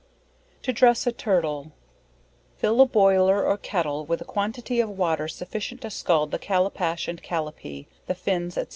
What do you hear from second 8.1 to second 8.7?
fins, &c.